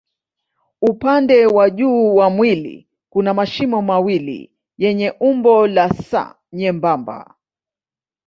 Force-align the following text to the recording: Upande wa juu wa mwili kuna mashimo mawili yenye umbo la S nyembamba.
Upande 0.81 1.45
wa 1.45 1.69
juu 1.69 2.15
wa 2.15 2.29
mwili 2.29 2.87
kuna 3.09 3.33
mashimo 3.33 3.81
mawili 3.81 4.51
yenye 4.77 5.11
umbo 5.11 5.67
la 5.67 5.85
S 5.99 6.15
nyembamba. 6.53 7.35